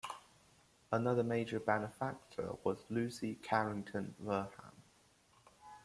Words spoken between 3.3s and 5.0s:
Carrington Wertheim.